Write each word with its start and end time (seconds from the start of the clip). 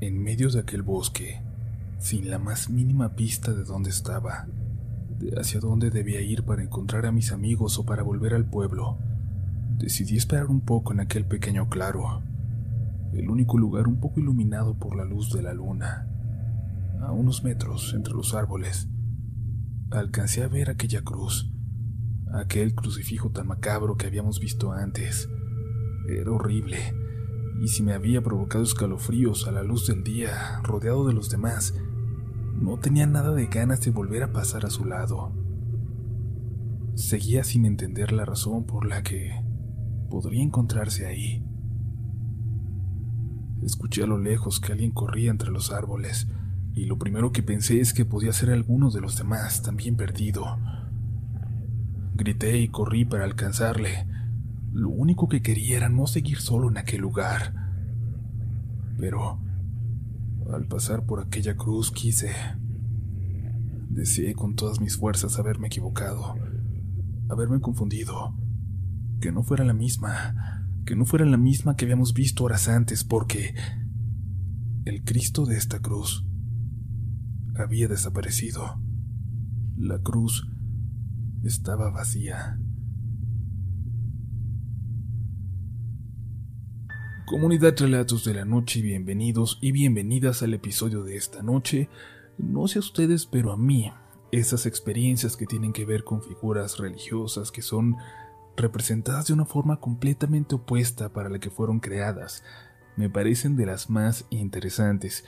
en 0.00 0.22
medio 0.22 0.50
de 0.50 0.60
aquel 0.60 0.82
bosque, 0.82 1.42
sin 1.98 2.30
la 2.30 2.38
más 2.38 2.70
mínima 2.70 3.14
pista 3.14 3.52
de 3.52 3.64
dónde 3.64 3.90
estaba, 3.90 4.46
de 5.18 5.38
hacia 5.38 5.60
dónde 5.60 5.90
debía 5.90 6.20
ir 6.20 6.44
para 6.44 6.62
encontrar 6.62 7.06
a 7.06 7.12
mis 7.12 7.32
amigos 7.32 7.78
o 7.78 7.84
para 7.84 8.02
volver 8.02 8.34
al 8.34 8.44
pueblo, 8.44 8.98
decidí 9.76 10.16
esperar 10.16 10.46
un 10.46 10.60
poco 10.60 10.92
en 10.92 11.00
aquel 11.00 11.24
pequeño 11.24 11.68
claro, 11.68 12.22
el 13.12 13.28
único 13.30 13.58
lugar 13.58 13.88
un 13.88 14.00
poco 14.00 14.20
iluminado 14.20 14.78
por 14.78 14.96
la 14.96 15.04
luz 15.04 15.32
de 15.32 15.42
la 15.42 15.54
luna. 15.54 16.06
A 17.00 17.12
unos 17.12 17.42
metros 17.42 17.94
entre 17.94 18.14
los 18.14 18.34
árboles, 18.34 18.88
alcancé 19.90 20.42
a 20.42 20.48
ver 20.48 20.70
aquella 20.70 21.02
cruz, 21.02 21.50
aquel 22.32 22.74
crucifijo 22.74 23.30
tan 23.30 23.46
macabro 23.46 23.96
que 23.96 24.06
habíamos 24.06 24.40
visto 24.40 24.72
antes. 24.72 25.28
Era 26.08 26.30
horrible, 26.30 26.78
y 27.60 27.68
si 27.68 27.82
me 27.82 27.92
había 27.92 28.22
provocado 28.22 28.64
escalofríos 28.64 29.46
a 29.48 29.52
la 29.52 29.62
luz 29.62 29.86
del 29.86 30.04
día, 30.04 30.60
rodeado 30.62 31.06
de 31.06 31.12
los 31.12 31.28
demás, 31.28 31.74
no 32.60 32.78
tenía 32.78 33.06
nada 33.06 33.32
de 33.32 33.46
ganas 33.46 33.80
de 33.80 33.90
volver 33.90 34.22
a 34.22 34.32
pasar 34.32 34.64
a 34.64 34.70
su 34.70 34.84
lado. 34.84 35.32
Seguía 36.94 37.44
sin 37.44 37.64
entender 37.64 38.12
la 38.12 38.24
razón 38.24 38.64
por 38.64 38.86
la 38.86 39.02
que 39.02 39.32
podría 40.08 40.42
encontrarse 40.42 41.06
ahí. 41.06 41.44
Escuché 43.62 44.04
a 44.04 44.06
lo 44.06 44.18
lejos 44.18 44.60
que 44.60 44.72
alguien 44.72 44.92
corría 44.92 45.30
entre 45.30 45.50
los 45.50 45.72
árboles, 45.72 46.28
y 46.74 46.84
lo 46.86 46.98
primero 46.98 47.32
que 47.32 47.42
pensé 47.42 47.80
es 47.80 47.92
que 47.92 48.04
podía 48.04 48.32
ser 48.32 48.50
alguno 48.50 48.90
de 48.90 49.00
los 49.00 49.16
demás, 49.16 49.62
también 49.62 49.96
perdido. 49.96 50.58
Grité 52.14 52.58
y 52.58 52.68
corrí 52.68 53.04
para 53.04 53.24
alcanzarle. 53.24 54.06
Lo 54.72 54.90
único 54.90 55.28
que 55.28 55.42
quería 55.42 55.76
era 55.76 55.88
no 55.88 56.06
seguir 56.06 56.38
solo 56.38 56.68
en 56.68 56.78
aquel 56.78 57.00
lugar. 57.00 57.54
Pero, 58.98 59.40
al 60.52 60.66
pasar 60.66 61.04
por 61.04 61.20
aquella 61.20 61.56
cruz, 61.56 61.90
quise... 61.90 62.30
Deseé 63.90 64.34
con 64.34 64.54
todas 64.54 64.80
mis 64.80 64.96
fuerzas 64.96 65.38
haberme 65.38 65.66
equivocado, 65.66 66.36
haberme 67.28 67.60
confundido, 67.60 68.36
que 69.20 69.32
no 69.32 69.42
fuera 69.42 69.64
la 69.64 69.72
misma, 69.72 70.68
que 70.86 70.94
no 70.94 71.04
fuera 71.04 71.24
la 71.24 71.36
misma 71.36 71.74
que 71.74 71.84
habíamos 71.84 72.14
visto 72.14 72.44
horas 72.44 72.68
antes, 72.68 73.02
porque 73.02 73.54
el 74.84 75.02
Cristo 75.02 75.46
de 75.46 75.56
esta 75.56 75.80
cruz 75.80 76.24
había 77.56 77.88
desaparecido. 77.88 78.80
La 79.76 79.98
cruz 79.98 80.46
estaba 81.42 81.90
vacía. 81.90 82.58
Comunidad 87.28 87.74
Relatos 87.76 88.24
de 88.24 88.32
la 88.32 88.46
Noche, 88.46 88.80
bienvenidos 88.80 89.58
y 89.60 89.70
bienvenidas 89.70 90.42
al 90.42 90.54
episodio 90.54 91.02
de 91.04 91.18
esta 91.18 91.42
noche. 91.42 91.90
No 92.38 92.66
sé 92.68 92.78
a 92.78 92.80
ustedes, 92.80 93.26
pero 93.26 93.52
a 93.52 93.56
mí, 93.58 93.92
esas 94.32 94.64
experiencias 94.64 95.36
que 95.36 95.44
tienen 95.44 95.74
que 95.74 95.84
ver 95.84 96.04
con 96.04 96.22
figuras 96.22 96.78
religiosas 96.78 97.52
que 97.52 97.60
son 97.60 97.96
representadas 98.56 99.26
de 99.26 99.34
una 99.34 99.44
forma 99.44 99.78
completamente 99.78 100.54
opuesta 100.54 101.12
para 101.12 101.28
la 101.28 101.38
que 101.38 101.50
fueron 101.50 101.80
creadas, 101.80 102.44
me 102.96 103.10
parecen 103.10 103.56
de 103.56 103.66
las 103.66 103.90
más 103.90 104.24
interesantes. 104.30 105.26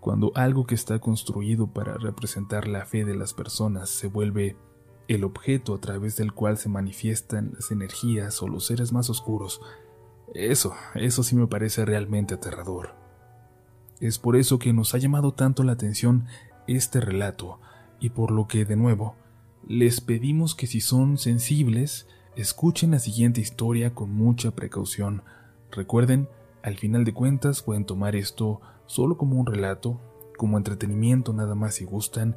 Cuando 0.00 0.32
algo 0.34 0.66
que 0.66 0.74
está 0.74 0.98
construido 0.98 1.72
para 1.72 1.94
representar 1.98 2.66
la 2.66 2.84
fe 2.84 3.04
de 3.04 3.14
las 3.14 3.32
personas 3.32 3.90
se 3.90 4.08
vuelve 4.08 4.56
el 5.06 5.22
objeto 5.22 5.74
a 5.74 5.80
través 5.80 6.16
del 6.16 6.32
cual 6.32 6.58
se 6.58 6.68
manifiestan 6.68 7.52
las 7.54 7.70
energías 7.70 8.42
o 8.42 8.48
los 8.48 8.66
seres 8.66 8.92
más 8.92 9.08
oscuros, 9.08 9.60
eso, 10.34 10.74
eso 10.94 11.22
sí 11.22 11.36
me 11.36 11.46
parece 11.46 11.84
realmente 11.84 12.34
aterrador. 12.34 12.94
Es 14.00 14.18
por 14.18 14.36
eso 14.36 14.58
que 14.58 14.72
nos 14.72 14.94
ha 14.94 14.98
llamado 14.98 15.32
tanto 15.32 15.64
la 15.64 15.72
atención 15.72 16.26
este 16.66 17.00
relato 17.00 17.60
y 18.00 18.10
por 18.10 18.30
lo 18.30 18.46
que, 18.46 18.64
de 18.64 18.76
nuevo, 18.76 19.16
les 19.66 20.00
pedimos 20.00 20.54
que 20.54 20.66
si 20.66 20.80
son 20.80 21.18
sensibles, 21.18 22.06
Escuchen 22.38 22.92
la 22.92 23.00
siguiente 23.00 23.40
historia 23.40 23.96
con 23.96 24.12
mucha 24.12 24.52
precaución. 24.52 25.24
Recuerden, 25.72 26.28
al 26.62 26.76
final 26.76 27.04
de 27.04 27.12
cuentas 27.12 27.64
pueden 27.64 27.84
tomar 27.84 28.14
esto 28.14 28.60
solo 28.86 29.18
como 29.18 29.40
un 29.40 29.46
relato, 29.46 30.00
como 30.36 30.56
entretenimiento 30.56 31.32
nada 31.32 31.56
más 31.56 31.74
si 31.74 31.84
gustan, 31.84 32.36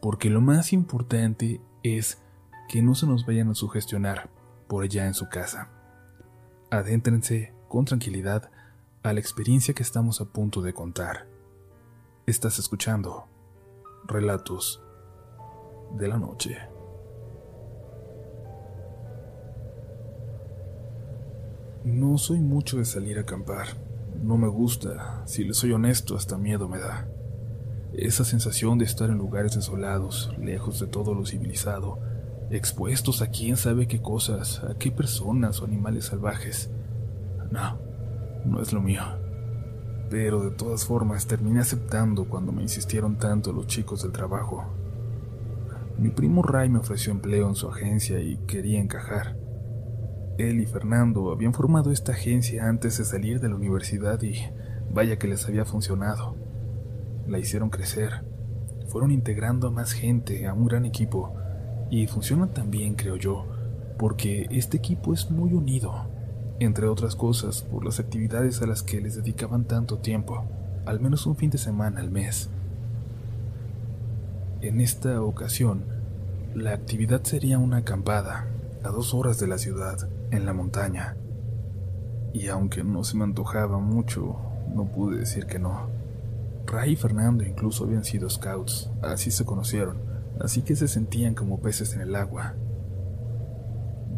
porque 0.00 0.30
lo 0.30 0.40
más 0.40 0.72
importante 0.72 1.60
es 1.82 2.22
que 2.68 2.82
no 2.82 2.94
se 2.94 3.08
nos 3.08 3.26
vayan 3.26 3.50
a 3.50 3.56
sugestionar 3.56 4.30
por 4.68 4.84
allá 4.84 5.08
en 5.08 5.14
su 5.14 5.28
casa. 5.28 5.70
Adéntrense 6.72 7.52
con 7.68 7.84
tranquilidad 7.84 8.50
a 9.02 9.12
la 9.12 9.20
experiencia 9.20 9.74
que 9.74 9.82
estamos 9.82 10.22
a 10.22 10.24
punto 10.24 10.62
de 10.62 10.72
contar. 10.72 11.26
Estás 12.24 12.58
escuchando 12.58 13.26
Relatos 14.06 14.82
de 15.98 16.08
la 16.08 16.16
Noche. 16.16 16.56
No 21.84 22.16
soy 22.16 22.40
mucho 22.40 22.78
de 22.78 22.86
salir 22.86 23.18
a 23.18 23.20
acampar. 23.20 23.66
No 24.22 24.38
me 24.38 24.48
gusta. 24.48 25.26
Si 25.26 25.44
le 25.44 25.52
soy 25.52 25.72
honesto, 25.72 26.16
hasta 26.16 26.38
miedo 26.38 26.70
me 26.70 26.78
da. 26.78 27.06
Esa 27.92 28.24
sensación 28.24 28.78
de 28.78 28.86
estar 28.86 29.10
en 29.10 29.18
lugares 29.18 29.56
desolados, 29.56 30.34
lejos 30.38 30.80
de 30.80 30.86
todo 30.86 31.12
lo 31.12 31.26
civilizado, 31.26 31.98
expuestos 32.56 33.22
a 33.22 33.28
quién 33.28 33.56
sabe 33.56 33.86
qué 33.86 34.00
cosas, 34.00 34.62
a 34.64 34.74
qué 34.74 34.90
personas 34.90 35.60
o 35.60 35.64
animales 35.64 36.06
salvajes. 36.06 36.70
No, 37.50 37.78
no 38.44 38.60
es 38.60 38.72
lo 38.72 38.80
mío. 38.80 39.02
Pero 40.10 40.42
de 40.42 40.50
todas 40.50 40.84
formas 40.84 41.26
terminé 41.26 41.60
aceptando 41.60 42.28
cuando 42.28 42.52
me 42.52 42.62
insistieron 42.62 43.16
tanto 43.16 43.52
los 43.52 43.66
chicos 43.66 44.02
del 44.02 44.12
trabajo. 44.12 44.64
Mi 45.98 46.10
primo 46.10 46.42
Ray 46.42 46.68
me 46.68 46.78
ofreció 46.78 47.12
empleo 47.12 47.48
en 47.48 47.54
su 47.54 47.68
agencia 47.68 48.20
y 48.20 48.36
quería 48.46 48.80
encajar. 48.80 49.36
Él 50.38 50.60
y 50.60 50.66
Fernando 50.66 51.30
habían 51.30 51.54
formado 51.54 51.92
esta 51.92 52.12
agencia 52.12 52.68
antes 52.68 52.98
de 52.98 53.04
salir 53.04 53.40
de 53.40 53.48
la 53.48 53.56
universidad 53.56 54.20
y 54.22 54.34
vaya 54.90 55.18
que 55.18 55.28
les 55.28 55.46
había 55.46 55.64
funcionado. 55.64 56.36
La 57.26 57.38
hicieron 57.38 57.70
crecer, 57.70 58.24
fueron 58.88 59.10
integrando 59.10 59.68
a 59.68 59.70
más 59.70 59.92
gente, 59.92 60.46
a 60.46 60.54
un 60.54 60.66
gran 60.66 60.84
equipo, 60.84 61.34
y 61.92 62.06
funciona 62.06 62.46
también, 62.46 62.94
creo 62.94 63.16
yo, 63.16 63.44
porque 63.98 64.46
este 64.50 64.78
equipo 64.78 65.12
es 65.12 65.30
muy 65.30 65.52
unido, 65.52 66.06
entre 66.58 66.86
otras 66.86 67.14
cosas 67.14 67.60
por 67.64 67.84
las 67.84 68.00
actividades 68.00 68.62
a 68.62 68.66
las 68.66 68.82
que 68.82 68.98
les 69.02 69.14
dedicaban 69.14 69.66
tanto 69.66 69.98
tiempo, 69.98 70.42
al 70.86 71.00
menos 71.00 71.26
un 71.26 71.36
fin 71.36 71.50
de 71.50 71.58
semana 71.58 72.00
al 72.00 72.10
mes. 72.10 72.48
En 74.62 74.80
esta 74.80 75.20
ocasión, 75.20 75.84
la 76.54 76.72
actividad 76.72 77.24
sería 77.24 77.58
una 77.58 77.78
acampada 77.78 78.46
a 78.82 78.88
dos 78.88 79.12
horas 79.12 79.38
de 79.38 79.48
la 79.48 79.58
ciudad, 79.58 80.08
en 80.30 80.46
la 80.46 80.54
montaña. 80.54 81.14
Y 82.32 82.48
aunque 82.48 82.84
no 82.84 83.04
se 83.04 83.18
me 83.18 83.24
antojaba 83.24 83.78
mucho, 83.80 84.38
no 84.74 84.86
pude 84.86 85.18
decir 85.18 85.44
que 85.44 85.58
no. 85.58 85.90
Ray 86.64 86.92
y 86.92 86.96
Fernando 86.96 87.44
incluso 87.44 87.84
habían 87.84 88.04
sido 88.04 88.30
scouts, 88.30 88.90
así 89.02 89.30
se 89.30 89.44
conocieron, 89.44 90.11
así 90.42 90.62
que 90.62 90.74
se 90.74 90.88
sentían 90.88 91.34
como 91.34 91.60
peces 91.60 91.94
en 91.94 92.00
el 92.00 92.16
agua. 92.16 92.54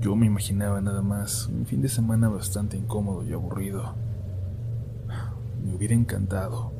Yo 0.00 0.16
me 0.16 0.26
imaginaba 0.26 0.80
nada 0.80 1.02
más 1.02 1.48
un 1.48 1.66
fin 1.66 1.82
de 1.82 1.88
semana 1.88 2.28
bastante 2.28 2.78
incómodo 2.78 3.24
y 3.24 3.32
aburrido. 3.34 3.94
Me 5.62 5.76
hubiera 5.76 5.94
encantado 5.94 6.72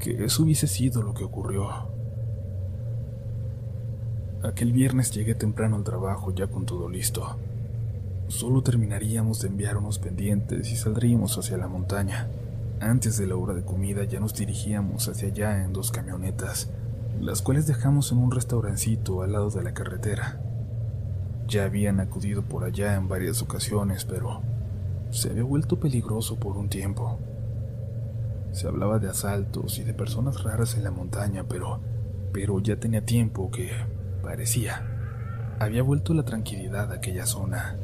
que 0.00 0.24
eso 0.24 0.42
hubiese 0.42 0.66
sido 0.66 1.02
lo 1.02 1.12
que 1.12 1.24
ocurrió. 1.24 1.68
Aquel 4.42 4.72
viernes 4.72 5.10
llegué 5.10 5.34
temprano 5.34 5.76
al 5.76 5.84
trabajo 5.84 6.32
ya 6.34 6.46
con 6.46 6.64
todo 6.64 6.88
listo. 6.88 7.36
Solo 8.28 8.62
terminaríamos 8.62 9.42
de 9.42 9.48
enviar 9.48 9.76
unos 9.76 9.98
pendientes 9.98 10.70
y 10.72 10.76
saldríamos 10.76 11.36
hacia 11.36 11.58
la 11.58 11.68
montaña. 11.68 12.28
Antes 12.80 13.18
de 13.18 13.26
la 13.26 13.36
hora 13.36 13.54
de 13.54 13.64
comida 13.64 14.04
ya 14.04 14.20
nos 14.20 14.34
dirigíamos 14.34 15.08
hacia 15.08 15.28
allá 15.28 15.64
en 15.64 15.72
dos 15.72 15.90
camionetas, 15.90 16.70
las 17.20 17.42
cuales 17.42 17.66
dejamos 17.66 18.12
en 18.12 18.18
un 18.18 18.30
restaurancito 18.30 19.22
al 19.22 19.32
lado 19.32 19.50
de 19.50 19.62
la 19.62 19.74
carretera. 19.74 20.40
Ya 21.46 21.64
habían 21.64 22.00
acudido 22.00 22.42
por 22.42 22.64
allá 22.64 22.94
en 22.94 23.08
varias 23.08 23.42
ocasiones, 23.42 24.04
pero 24.04 24.42
se 25.10 25.30
había 25.30 25.44
vuelto 25.44 25.80
peligroso 25.80 26.38
por 26.38 26.56
un 26.56 26.68
tiempo. 26.68 27.18
Se 28.52 28.66
hablaba 28.66 28.98
de 28.98 29.08
asaltos 29.08 29.78
y 29.78 29.84
de 29.84 29.94
personas 29.94 30.42
raras 30.42 30.76
en 30.76 30.84
la 30.84 30.90
montaña, 30.90 31.44
pero 31.48 31.80
pero 32.32 32.60
ya 32.60 32.76
tenía 32.76 33.04
tiempo 33.04 33.50
que 33.50 33.70
parecía 34.22 34.98
había 35.60 35.82
vuelto 35.82 36.14
la 36.14 36.24
tranquilidad 36.24 36.92
a 36.92 36.96
aquella 36.96 37.26
zona 37.26 37.76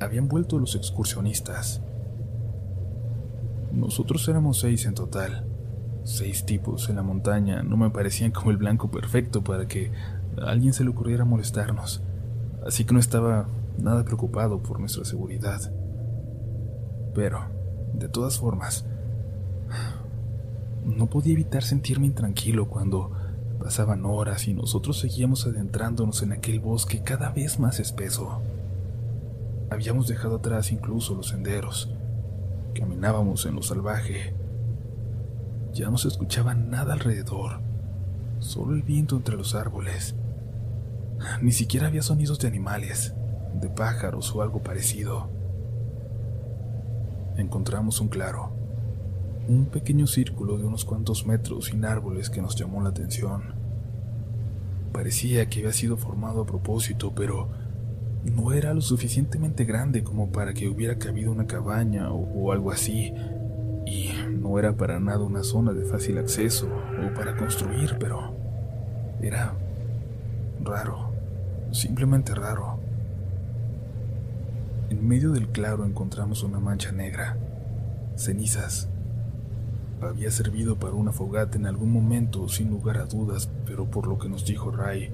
habían 0.00 0.28
vuelto 0.28 0.60
los 0.60 0.76
excursionistas. 0.76 1.80
Nosotros 3.72 4.28
éramos 4.28 4.60
seis 4.60 4.86
en 4.86 4.94
total. 4.94 5.44
Seis 6.08 6.46
tipos 6.46 6.88
en 6.88 6.96
la 6.96 7.02
montaña 7.02 7.62
no 7.62 7.76
me 7.76 7.90
parecían 7.90 8.30
como 8.30 8.50
el 8.50 8.56
blanco 8.56 8.90
perfecto 8.90 9.44
para 9.44 9.68
que 9.68 9.92
a 10.40 10.50
alguien 10.50 10.72
se 10.72 10.82
le 10.82 10.88
ocurriera 10.88 11.26
molestarnos, 11.26 12.02
así 12.66 12.86
que 12.86 12.94
no 12.94 12.98
estaba 12.98 13.46
nada 13.76 14.06
preocupado 14.06 14.62
por 14.62 14.80
nuestra 14.80 15.04
seguridad. 15.04 15.60
Pero, 17.14 17.40
de 17.92 18.08
todas 18.08 18.38
formas, 18.38 18.86
No 20.86 21.10
podía 21.10 21.34
evitar 21.34 21.62
sentirme 21.62 22.06
intranquilo 22.06 22.70
cuando 22.70 23.10
pasaban 23.60 24.06
horas 24.06 24.48
y 24.48 24.54
nosotros 24.54 24.98
seguíamos 24.98 25.46
adentrándonos 25.46 26.22
en 26.22 26.32
aquel 26.32 26.58
bosque 26.58 27.02
cada 27.02 27.28
vez 27.28 27.60
más 27.60 27.80
espeso. 27.80 28.40
Habíamos 29.68 30.08
dejado 30.08 30.36
atrás 30.36 30.72
incluso 30.72 31.14
los 31.14 31.28
senderos. 31.28 31.92
Caminábamos 32.74 33.44
en 33.44 33.56
lo 33.56 33.62
salvaje. 33.62 34.37
Ya 35.78 35.90
no 35.90 35.96
se 35.96 36.08
escuchaba 36.08 36.54
nada 36.54 36.92
alrededor, 36.92 37.60
solo 38.40 38.74
el 38.74 38.82
viento 38.82 39.16
entre 39.16 39.36
los 39.36 39.54
árboles. 39.54 40.16
Ni 41.40 41.52
siquiera 41.52 41.86
había 41.86 42.02
sonidos 42.02 42.40
de 42.40 42.48
animales, 42.48 43.14
de 43.54 43.68
pájaros 43.68 44.34
o 44.34 44.42
algo 44.42 44.60
parecido. 44.60 45.30
Encontramos 47.36 48.00
un 48.00 48.08
claro 48.08 48.58
un 49.48 49.64
pequeño 49.66 50.06
círculo 50.06 50.58
de 50.58 50.64
unos 50.64 50.84
cuantos 50.84 51.26
metros 51.26 51.66
sin 51.66 51.84
árboles 51.86 52.28
que 52.28 52.42
nos 52.42 52.54
llamó 52.54 52.82
la 52.82 52.90
atención. 52.90 53.54
Parecía 54.92 55.48
que 55.48 55.60
había 55.60 55.72
sido 55.72 55.96
formado 55.96 56.42
a 56.42 56.46
propósito, 56.46 57.14
pero 57.14 57.48
no 58.24 58.52
era 58.52 58.74
lo 58.74 58.82
suficientemente 58.82 59.64
grande 59.64 60.04
como 60.04 60.30
para 60.30 60.52
que 60.52 60.68
hubiera 60.68 60.98
cabido 60.98 61.32
una 61.32 61.46
cabaña 61.46 62.12
o, 62.12 62.52
algo 62.52 62.70
así, 62.70 63.14
y 63.86 64.10
no 64.38 64.58
era 64.58 64.76
para 64.76 65.00
nada 65.00 65.20
una 65.20 65.42
zona 65.42 65.72
de 65.72 65.84
fácil 65.84 66.18
acceso 66.18 66.66
o 66.66 67.14
para 67.14 67.36
construir, 67.36 67.96
pero 67.98 68.34
era 69.20 69.54
raro, 70.62 71.10
simplemente 71.72 72.34
raro. 72.34 72.78
En 74.90 75.06
medio 75.06 75.32
del 75.32 75.48
claro 75.48 75.84
encontramos 75.84 76.42
una 76.42 76.60
mancha 76.60 76.92
negra, 76.92 77.36
cenizas, 78.16 78.88
había 80.00 80.30
servido 80.30 80.78
para 80.78 80.94
una 80.94 81.12
fogata 81.12 81.58
en 81.58 81.66
algún 81.66 81.92
momento, 81.92 82.48
sin 82.48 82.70
lugar 82.70 82.98
a 82.98 83.06
dudas, 83.06 83.50
pero 83.66 83.90
por 83.90 84.06
lo 84.06 84.18
que 84.18 84.28
nos 84.28 84.44
dijo 84.44 84.70
Ray, 84.70 85.10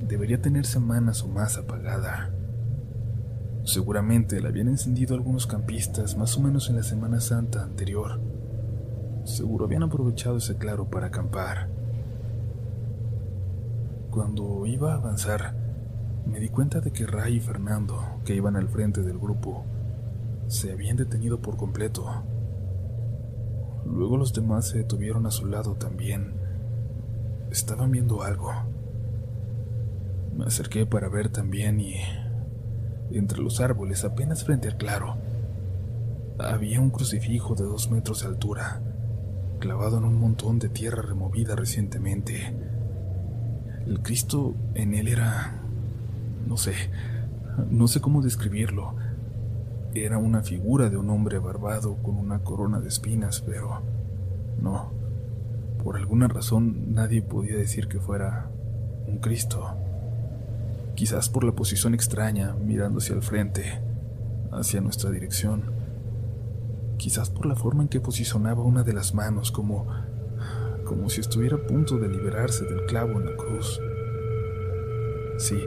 debería 0.00 0.40
tener 0.40 0.66
semanas 0.66 1.22
o 1.22 1.28
más 1.28 1.56
apagada. 1.56 2.30
Seguramente 3.64 4.40
la 4.40 4.50
habían 4.50 4.68
encendido 4.68 5.14
algunos 5.14 5.46
campistas 5.46 6.16
más 6.16 6.36
o 6.36 6.40
menos 6.40 6.68
en 6.68 6.76
la 6.76 6.82
Semana 6.82 7.20
Santa 7.20 7.62
anterior. 7.62 8.20
Seguro 9.24 9.64
habían 9.64 9.82
aprovechado 9.82 10.36
ese 10.36 10.56
claro 10.56 10.90
para 10.90 11.08
acampar. 11.08 11.68
Cuando 14.10 14.66
iba 14.66 14.92
a 14.92 14.96
avanzar, 14.96 15.54
me 16.26 16.38
di 16.40 16.48
cuenta 16.48 16.80
de 16.80 16.92
que 16.92 17.06
Ray 17.06 17.36
y 17.36 17.40
Fernando, 17.40 18.00
que 18.24 18.34
iban 18.34 18.56
al 18.56 18.68
frente 18.68 19.02
del 19.02 19.18
grupo, 19.18 19.64
se 20.46 20.72
habían 20.72 20.96
detenido 20.96 21.40
por 21.40 21.56
completo. 21.56 22.06
Luego 23.86 24.16
los 24.16 24.32
demás 24.32 24.68
se 24.68 24.78
detuvieron 24.78 25.26
a 25.26 25.30
su 25.30 25.46
lado 25.46 25.74
también. 25.74 26.34
Estaban 27.50 27.90
viendo 27.90 28.22
algo. 28.22 28.52
Me 30.36 30.44
acerqué 30.44 30.86
para 30.86 31.08
ver 31.08 31.28
también 31.28 31.80
y 31.80 31.96
entre 33.12 33.38
los 33.38 33.60
árboles, 33.60 34.04
apenas 34.04 34.44
frente 34.44 34.68
al 34.68 34.76
claro, 34.76 35.16
había 36.38 36.80
un 36.80 36.90
crucifijo 36.90 37.54
de 37.54 37.64
dos 37.64 37.90
metros 37.90 38.22
de 38.22 38.28
altura, 38.28 38.80
clavado 39.64 39.96
en 39.96 40.04
un 40.04 40.20
montón 40.20 40.58
de 40.58 40.68
tierra 40.68 41.00
removida 41.00 41.56
recientemente. 41.56 42.54
El 43.86 44.02
Cristo 44.02 44.54
en 44.74 44.92
él 44.92 45.08
era... 45.08 45.62
no 46.46 46.58
sé, 46.58 46.74
no 47.70 47.88
sé 47.88 48.02
cómo 48.02 48.20
describirlo. 48.20 48.94
Era 49.94 50.18
una 50.18 50.42
figura 50.42 50.90
de 50.90 50.98
un 50.98 51.08
hombre 51.08 51.38
barbado 51.38 51.96
con 52.02 52.18
una 52.18 52.40
corona 52.40 52.78
de 52.80 52.88
espinas, 52.88 53.40
pero 53.40 53.80
no. 54.60 54.92
Por 55.82 55.96
alguna 55.96 56.28
razón 56.28 56.92
nadie 56.92 57.22
podía 57.22 57.56
decir 57.56 57.88
que 57.88 58.00
fuera 58.00 58.50
un 59.06 59.16
Cristo. 59.16 59.78
Quizás 60.94 61.30
por 61.30 61.42
la 61.42 61.52
posición 61.52 61.94
extraña, 61.94 62.52
mirando 62.52 62.98
hacia 62.98 63.14
el 63.14 63.22
frente, 63.22 63.80
hacia 64.52 64.82
nuestra 64.82 65.10
dirección. 65.10 65.83
Quizás 66.96 67.30
por 67.30 67.46
la 67.46 67.56
forma 67.56 67.82
en 67.82 67.88
que 67.88 68.00
posicionaba 68.00 68.62
una 68.62 68.82
de 68.82 68.92
las 68.92 69.14
manos, 69.14 69.50
como, 69.50 69.86
como 70.84 71.08
si 71.08 71.20
estuviera 71.20 71.56
a 71.56 71.66
punto 71.66 71.98
de 71.98 72.08
liberarse 72.08 72.64
del 72.64 72.86
clavo 72.86 73.20
en 73.20 73.26
la 73.26 73.36
cruz. 73.36 73.80
Sí, 75.38 75.66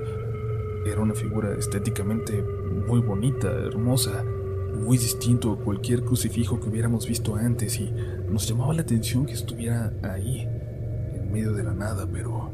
era 0.85 1.01
una 1.01 1.13
figura 1.13 1.53
estéticamente 1.53 2.41
muy 2.41 3.01
bonita, 3.01 3.51
hermosa, 3.51 4.23
muy 4.23 4.97
distinto 4.97 5.51
a 5.51 5.59
cualquier 5.59 6.03
crucifijo 6.03 6.59
que 6.59 6.69
hubiéramos 6.69 7.07
visto 7.07 7.35
antes 7.35 7.79
y 7.79 7.91
nos 8.29 8.47
llamaba 8.47 8.73
la 8.73 8.83
atención 8.83 9.25
que 9.25 9.33
estuviera 9.33 9.93
ahí, 10.03 10.41
en 10.41 11.31
medio 11.31 11.51
de 11.53 11.63
la 11.63 11.73
nada, 11.73 12.07
pero 12.11 12.51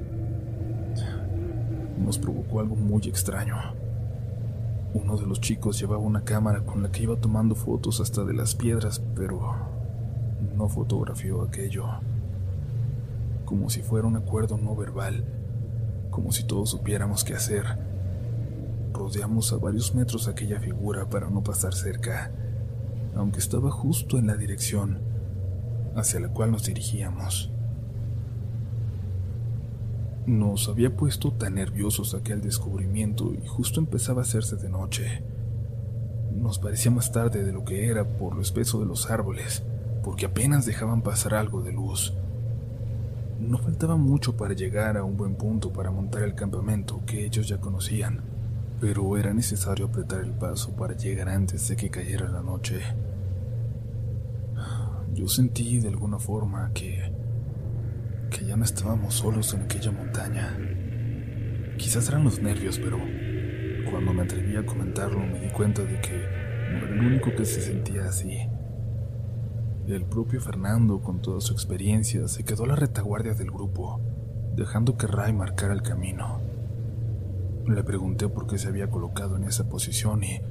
nos 1.98 2.18
provocó 2.18 2.60
algo 2.60 2.76
muy 2.76 3.04
extraño. 3.08 3.83
Uno 4.94 5.18
de 5.18 5.26
los 5.26 5.42
chicos 5.42 5.80
llevaba 5.80 6.02
una 6.02 6.24
cámara 6.24 6.66
con 6.66 6.84
la 6.84 6.92
que 6.92 7.04
iba 7.04 7.16
tomando 7.16 7.56
fotos 7.56 8.00
hasta 8.00 8.24
de 8.24 8.34
las 8.34 8.56
piedras, 8.56 9.02
pero 9.16 9.56
no 10.56 10.70
fotografió 10.70 11.42
aquello. 11.42 11.86
Como 13.46 13.70
si 13.70 13.82
fuera 13.82 14.08
un 14.08 14.16
acuerdo 14.16 14.58
no 14.58 14.76
verbal, 14.76 15.26
como 16.12 16.32
si 16.32 16.46
todos 16.46 16.70
supiéramos 16.70 17.24
qué 17.24 17.34
hacer 17.34 17.94
Rodeamos 18.94 19.52
a 19.52 19.58
varios 19.58 19.96
metros 19.96 20.28
aquella 20.28 20.60
figura 20.60 21.10
para 21.10 21.28
no 21.28 21.44
pasar 21.44 21.74
cerca, 21.74 22.32
aunque 23.16 23.40
estaba 23.40 23.72
justo 23.72 24.20
en 24.20 24.28
la 24.28 24.38
dirección 24.38 25.02
hacia 25.96 26.20
la 26.20 26.30
cual 26.30 26.52
nos 26.52 26.66
dirigíamos. 26.66 27.53
Nos 30.26 30.70
había 30.70 30.96
puesto 30.96 31.34
tan 31.34 31.56
nerviosos 31.56 32.14
aquel 32.14 32.42
descubrimiento 32.42 33.34
y 33.34 33.46
justo 33.46 33.80
empezaba 33.80 34.22
a 34.22 34.24
hacerse 34.24 34.56
de 34.56 34.70
noche. 34.70 35.24
Nos 36.32 36.60
parecía 36.60 36.92
más 36.92 37.12
tarde 37.12 37.44
de 37.44 37.52
lo 37.52 37.64
que 37.64 37.88
era 37.88 38.08
por 38.18 38.36
lo 38.36 38.42
espeso 38.42 38.80
de 38.80 38.86
los 38.86 39.10
árboles, 39.10 39.64
porque 40.04 40.26
apenas 40.26 40.66
dejaban 40.66 41.02
pasar 41.02 41.34
algo 41.34 41.62
de 41.62 41.74
luz. 41.74 42.14
No 43.40 43.58
faltaba 43.58 43.98
mucho 43.98 44.38
para 44.38 44.54
llegar 44.54 44.98
a 44.98 45.04
un 45.04 45.18
buen 45.18 45.36
punto 45.36 45.72
para 45.74 45.92
montar 45.92 46.24
el 46.24 46.36
campamento 46.36 47.02
que 47.06 47.26
ellos 47.26 47.48
ya 47.48 47.60
conocían 47.60 48.34
pero 48.84 49.18
era 49.18 49.34
necesario 49.34 49.86
apretar 49.86 50.20
el 50.20 50.32
paso 50.32 50.76
para 50.76 50.94
llegar 50.94 51.30
antes 51.30 51.70
de 51.70 51.78
que 51.78 51.90
cayera 51.90 52.28
la 52.28 52.42
noche. 52.42 52.82
Yo 55.14 55.30
sentí 55.30 55.80
de 55.80 55.88
alguna 55.88 56.20
forma 56.20 56.70
que 56.74 57.13
que 58.34 58.46
ya 58.46 58.58
no 58.58 58.64
estábamos 58.64 59.14
solos 59.14 59.54
en 59.54 59.62
aquella 59.62 59.92
montaña. 59.92 60.58
Quizás 61.78 62.10
eran 62.10 62.24
los 62.24 62.42
nervios, 62.42 62.80
pero 62.80 62.98
cuando 63.90 64.14
me 64.14 64.24
atreví 64.24 64.56
a 64.56 64.66
comentarlo 64.66 65.20
me 65.20 65.40
di 65.40 65.50
cuenta 65.50 65.84
de 65.84 66.02
que 66.02 66.18
no 66.72 66.78
era 66.80 66.88
el 66.88 67.00
único 67.00 67.32
que 67.36 67.46
se 67.46 67.62
sentía 67.62 68.06
así. 68.06 68.36
El 69.88 70.06
propio 70.06 70.42
Fernando, 70.42 71.02
con 71.02 71.22
toda 71.22 71.42
su 71.42 71.54
experiencia, 71.54 72.28
se 72.28 72.44
quedó 72.44 72.64
a 72.64 72.68
la 72.68 72.76
retaguardia 72.76 73.34
del 73.36 73.52
grupo, 73.52 74.02
dejando 74.56 74.98
que 74.98 75.08
Ray 75.08 75.34
marcara 75.34 75.74
el 75.74 75.84
camino. 75.84 76.42
Le 77.68 77.84
pregunté 77.84 78.30
por 78.30 78.48
qué 78.48 78.58
se 78.58 78.68
había 78.68 78.90
colocado 78.90 79.36
en 79.36 79.44
esa 79.44 79.70
posición 79.70 80.24
y, 80.24 80.42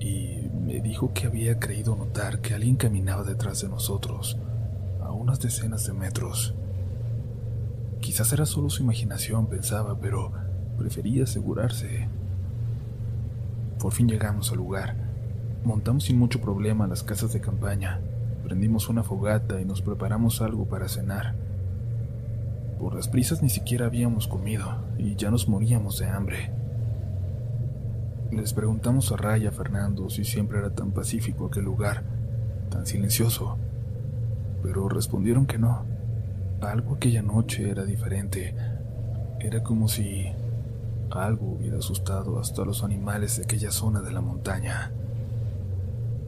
y 0.00 0.48
me 0.54 0.80
dijo 0.80 1.12
que 1.12 1.26
había 1.26 1.58
creído 1.58 1.96
notar 1.96 2.40
que 2.40 2.54
alguien 2.54 2.76
caminaba 2.76 3.24
detrás 3.24 3.60
de 3.60 3.68
nosotros, 3.68 4.38
unas 5.26 5.40
decenas 5.40 5.84
de 5.84 5.92
metros. 5.92 6.54
Quizás 7.98 8.32
era 8.32 8.46
solo 8.46 8.70
su 8.70 8.84
imaginación, 8.84 9.48
pensaba, 9.48 9.98
pero 9.98 10.30
prefería 10.78 11.24
asegurarse. 11.24 12.08
Por 13.80 13.92
fin 13.92 14.08
llegamos 14.08 14.52
al 14.52 14.58
lugar. 14.58 14.94
Montamos 15.64 16.04
sin 16.04 16.16
mucho 16.16 16.40
problema 16.40 16.86
las 16.86 17.02
casas 17.02 17.32
de 17.32 17.40
campaña, 17.40 17.98
prendimos 18.44 18.88
una 18.88 19.02
fogata 19.02 19.60
y 19.60 19.64
nos 19.64 19.82
preparamos 19.82 20.40
algo 20.42 20.66
para 20.66 20.88
cenar. 20.88 21.34
Por 22.78 22.94
las 22.94 23.08
prisas 23.08 23.42
ni 23.42 23.50
siquiera 23.50 23.86
habíamos 23.86 24.28
comido 24.28 24.76
y 24.96 25.16
ya 25.16 25.32
nos 25.32 25.48
moríamos 25.48 25.98
de 25.98 26.06
hambre. 26.06 26.52
Les 28.30 28.52
preguntamos 28.52 29.10
a 29.10 29.16
Raya 29.16 29.50
Fernando 29.50 30.08
si 30.08 30.24
siempre 30.24 30.60
era 30.60 30.70
tan 30.70 30.92
pacífico 30.92 31.46
aquel 31.46 31.64
lugar, 31.64 32.04
tan 32.70 32.86
silencioso, 32.86 33.58
pero 34.62 34.88
respondieron 34.88 35.46
que 35.46 35.58
no. 35.58 35.84
Algo 36.60 36.96
aquella 36.96 37.22
noche 37.22 37.70
era 37.70 37.84
diferente. 37.84 38.54
Era 39.40 39.62
como 39.62 39.88
si 39.88 40.26
algo 41.10 41.52
hubiera 41.52 41.78
asustado 41.78 42.38
hasta 42.38 42.64
los 42.64 42.82
animales 42.82 43.36
de 43.36 43.44
aquella 43.44 43.70
zona 43.70 44.00
de 44.00 44.12
la 44.12 44.20
montaña. 44.20 44.92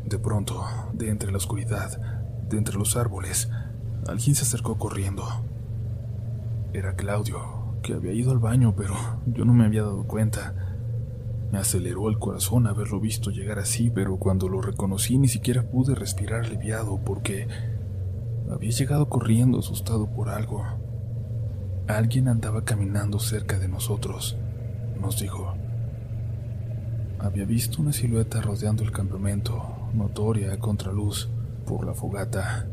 De 0.05 0.19
pronto, 0.19 0.65
de 0.93 1.11
entre 1.11 1.31
la 1.31 1.39
oscuridad, 1.39 1.99
de 2.49 2.59
entre 2.59 2.77
los 2.77 2.97
árboles, 2.97 3.51
alguien 4.07 4.35
se 4.35 4.43
acercó 4.43 4.79
corriendo. 4.79 5.25
Era 6.73 6.95
Claudio, 6.95 7.41
que 7.83 7.95
había 7.95 8.13
ido 8.13 8.31
al 8.31 8.39
baño, 8.39 8.75
pero 8.77 8.95
yo 9.27 9.45
no 9.45 9.53
me 9.53 9.65
había 9.65 9.83
dado 9.83 10.05
cuenta. 10.05 10.55
Me 11.51 11.59
aceleró 11.59 12.09
el 12.09 12.19
corazón 12.19 12.67
haberlo 12.67 13.01
visto 13.01 13.31
llegar 13.31 13.59
así, 13.59 13.91
pero 13.91 14.19
cuando 14.19 14.49
lo 14.49 14.61
reconocí 14.61 15.19
ni 15.19 15.29
siquiera 15.29 15.63
pude 15.63 15.95
respirar 15.95 16.45
aliviado 16.45 16.99
porque 17.05 17.49
había 18.51 18.71
llegado 18.71 19.09
corriendo 19.09 19.59
asustado 19.59 20.07
por 20.09 20.29
algo. 20.29 20.65
Alguien 21.87 22.29
andaba 22.29 22.65
caminando 22.65 23.19
cerca 23.19 23.59
de 23.59 23.69
nosotros, 23.69 24.37
nos 25.01 25.21
dijo. 25.21 25.55
Había 27.19 27.45
visto 27.45 27.83
una 27.83 27.93
silueta 27.93 28.41
rodeando 28.41 28.83
el 28.83 28.93
campamento, 28.93 29.61
notoria 29.95 30.53
a 30.53 30.59
contraluz 30.59 31.29
por 31.67 31.85
la 31.85 31.95
fogata. 31.95 32.69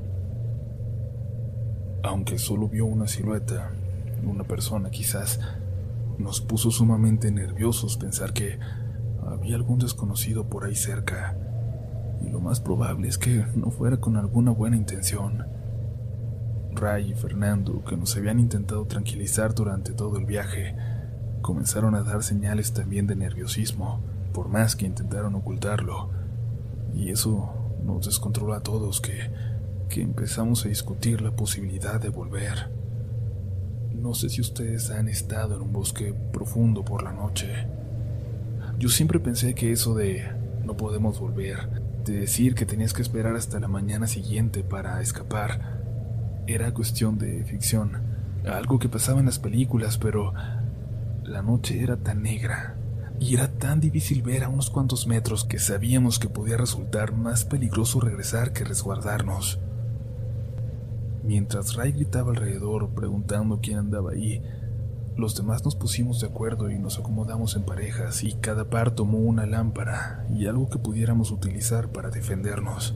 Aunque 2.03 2.38
solo 2.38 2.67
vio 2.67 2.86
una 2.86 3.08
silueta, 3.08 3.72
una 4.24 4.44
persona 4.44 4.89
quizás, 4.89 5.39
nos 6.17 6.41
puso 6.41 6.72
sumamente 6.72 7.32
nerviosos 7.32 7.98
pensar 7.98 8.34
que 8.34 8.60
había 9.25 9.55
algún 9.55 9.79
desconocido 9.79 10.48
por 10.48 10.65
ahí 10.65 10.75
cerca. 10.75 11.36
Y 12.22 12.29
lo 12.29 12.39
más 12.39 12.60
probable 12.60 13.08
es 13.08 13.17
que 13.17 13.46
no 13.55 13.72
fuera 13.72 13.98
con 13.98 14.15
alguna 14.15 14.51
buena 14.51 14.77
intención. 14.77 15.54
Ray 16.75 17.12
y 17.12 17.15
Fernando, 17.15 17.84
que 17.84 17.98
nos 17.98 18.15
habían 18.17 18.39
intentado 18.39 18.86
tranquilizar 18.86 19.55
durante 19.55 19.94
todo 19.94 20.17
el 20.17 20.25
viaje, 20.25 20.75
comenzaron 21.41 21.96
a 21.96 22.03
dar 22.03 22.24
señales 22.24 22.74
también 22.74 23.08
de 23.08 23.15
nerviosismo, 23.15 24.01
por 24.34 24.50
más 24.50 24.75
que 24.75 24.86
intentaron 24.86 25.36
ocultarlo. 25.36 26.10
Y 26.94 27.10
eso 27.10 27.53
nos 27.84 28.05
descontroló 28.05 28.53
a 28.53 28.62
todos 28.62 29.01
que, 29.01 29.32
que 29.89 30.01
empezamos 30.01 30.65
a 30.65 30.70
discutir 30.70 31.22
la 31.22 31.36
posibilidad 31.36 32.00
de 32.00 32.10
volver. 32.10 32.70
No 33.94 34.13
sé 34.13 34.29
si 34.29 34.41
ustedes 34.41 34.91
han 34.91 35.08
estado 35.08 35.55
en 35.55 35.62
un 35.62 35.74
bosque 35.74 36.13
profundo 36.32 36.84
por 36.84 37.03
la 37.03 37.12
noche. 37.12 37.67
Yo 38.77 38.89
siempre 38.89 39.20
pensé 39.20 39.55
que 39.55 39.72
eso 39.72 39.96
de 39.96 40.24
no 40.65 40.75
podemos 40.75 41.20
volver, 41.20 41.70
de 42.03 42.20
decir 42.20 42.55
que 42.55 42.65
tenías 42.65 42.94
que 42.94 43.01
esperar 43.01 43.36
hasta 43.36 43.60
la 43.60 43.67
mañana 43.67 44.08
siguiente 44.08 44.63
para 44.63 45.01
escapar, 45.01 45.84
era 46.47 46.73
cuestión 46.73 47.17
de 47.17 47.43
ficción, 47.45 47.91
algo 48.45 48.79
que 48.79 48.89
pasaba 48.89 49.19
en 49.19 49.25
las 49.25 49.39
películas, 49.39 49.97
pero 49.97 50.33
la 51.23 51.41
noche 51.41 51.81
era 51.81 51.97
tan 51.97 52.21
negra 52.21 52.77
y 53.19 53.33
era 53.33 53.47
tan 53.47 53.79
difícil 53.79 54.21
ver 54.21 54.43
a 54.43 54.49
unos 54.49 54.69
cuantos 54.69 55.07
metros 55.07 55.45
que 55.45 55.59
sabíamos 55.59 56.19
que 56.19 56.29
podía 56.29 56.57
resultar 56.57 57.13
más 57.13 57.45
peligroso 57.45 57.99
regresar 57.99 58.53
que 58.53 58.63
resguardarnos. 58.63 59.59
Mientras 61.23 61.75
Ray 61.75 61.93
gritaba 61.93 62.31
alrededor 62.31 62.89
preguntando 62.89 63.59
quién 63.61 63.79
andaba 63.79 64.11
ahí, 64.11 64.43
los 65.17 65.35
demás 65.35 65.63
nos 65.63 65.75
pusimos 65.75 66.19
de 66.19 66.27
acuerdo 66.27 66.69
y 66.69 66.77
nos 66.77 66.99
acomodamos 66.99 67.55
en 67.55 67.63
parejas 67.63 68.23
y 68.23 68.33
cada 68.33 68.69
par 68.69 68.91
tomó 68.91 69.19
una 69.19 69.45
lámpara 69.45 70.27
y 70.29 70.45
algo 70.45 70.69
que 70.69 70.77
pudiéramos 70.77 71.31
utilizar 71.31 71.87
para 71.87 72.09
defendernos. 72.09 72.95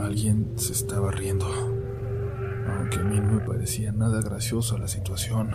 Alguien 0.00 0.54
se 0.56 0.72
estaba 0.72 1.10
riendo, 1.10 1.46
aunque 1.46 3.00
a 3.00 3.04
mí 3.04 3.20
no 3.20 3.32
me 3.32 3.40
parecía 3.40 3.92
nada 3.92 4.22
graciosa 4.22 4.78
la 4.78 4.88
situación. 4.88 5.50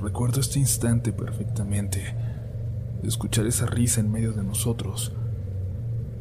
Recuerdo 0.00 0.40
este 0.40 0.60
instante 0.60 1.12
perfectamente, 1.12 2.14
de 3.02 3.08
escuchar 3.08 3.46
esa 3.46 3.66
risa 3.66 4.00
en 4.00 4.12
medio 4.12 4.32
de 4.32 4.44
nosotros, 4.44 5.12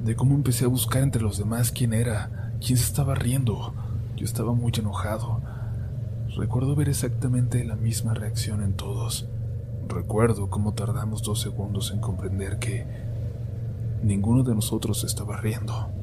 de 0.04 0.16
cómo 0.16 0.34
empecé 0.34 0.66
a 0.66 0.70
buscar 0.70 1.04
entre 1.04 1.22
los 1.22 1.38
demás 1.38 1.72
quién 1.72 1.94
era, 1.94 2.56
quién 2.60 2.78
se 2.80 2.86
estaba 2.86 3.14
riendo. 3.14 3.76
Yo 4.18 4.26
estaba 4.26 4.54
muy 4.54 4.72
enojado. 4.76 5.42
Recuerdo 6.36 6.76
ver 6.76 6.90
exactamente 6.90 7.64
la 7.66 7.76
misma 7.76 8.16
reacción 8.16 8.64
en 8.64 8.74
todos. 8.74 9.30
Recuerdo 9.88 10.50
cómo 10.50 10.74
tardamos 10.74 11.22
dos 11.22 11.40
segundos 11.40 11.92
en 11.92 12.00
comprender 12.00 12.58
que 12.58 12.88
ninguno 14.02 14.42
de 14.42 14.56
nosotros 14.56 15.04
estaba 15.04 15.38
riendo. 15.38 15.99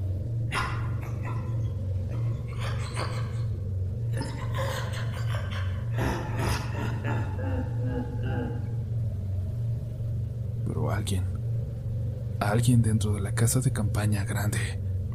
Alguien 12.51 12.83
dentro 12.83 13.13
de 13.15 13.21
la 13.21 13.33
casa 13.33 13.61
de 13.61 13.73
campaña 13.73 14.25
grande 14.25 14.59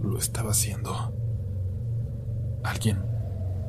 lo 0.01 0.17
estaba 0.17 0.51
haciendo. 0.51 1.13
Alguien 2.63 3.03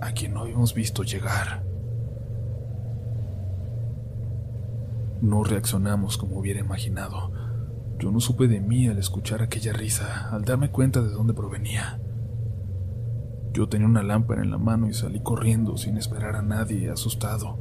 a 0.00 0.12
quien 0.12 0.34
no 0.34 0.40
habíamos 0.40 0.74
visto 0.74 1.02
llegar. 1.02 1.64
No 5.20 5.44
reaccionamos 5.44 6.18
como 6.18 6.38
hubiera 6.38 6.60
imaginado. 6.60 7.30
Yo 7.98 8.10
no 8.10 8.18
supe 8.18 8.48
de 8.48 8.60
mí 8.60 8.88
al 8.88 8.98
escuchar 8.98 9.42
aquella 9.42 9.72
risa, 9.72 10.30
al 10.30 10.44
darme 10.44 10.70
cuenta 10.70 11.00
de 11.00 11.10
dónde 11.10 11.34
provenía. 11.34 12.00
Yo 13.52 13.68
tenía 13.68 13.86
una 13.86 14.02
lámpara 14.02 14.42
en 14.42 14.50
la 14.50 14.58
mano 14.58 14.88
y 14.88 14.94
salí 14.94 15.20
corriendo 15.20 15.76
sin 15.76 15.98
esperar 15.98 16.34
a 16.34 16.42
nadie, 16.42 16.90
asustado, 16.90 17.60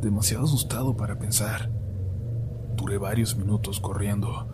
demasiado 0.00 0.44
asustado 0.44 0.96
para 0.96 1.18
pensar. 1.18 1.70
Duré 2.74 2.98
varios 2.98 3.36
minutos 3.36 3.78
corriendo, 3.78 4.48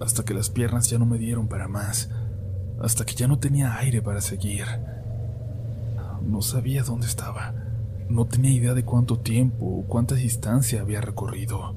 hasta 0.00 0.24
que 0.24 0.34
las 0.34 0.50
piernas 0.50 0.88
ya 0.90 0.98
no 0.98 1.06
me 1.06 1.18
dieron 1.18 1.48
para 1.48 1.68
más, 1.68 2.10
hasta 2.80 3.04
que 3.04 3.14
ya 3.14 3.28
no 3.28 3.38
tenía 3.38 3.76
aire 3.76 4.02
para 4.02 4.20
seguir. 4.20 4.64
No 6.22 6.42
sabía 6.42 6.82
dónde 6.82 7.06
estaba. 7.06 7.54
No 8.08 8.26
tenía 8.26 8.50
idea 8.50 8.74
de 8.74 8.84
cuánto 8.84 9.18
tiempo 9.18 9.66
o 9.66 9.86
cuánta 9.86 10.14
distancia 10.14 10.80
había 10.80 11.00
recorrido. 11.00 11.74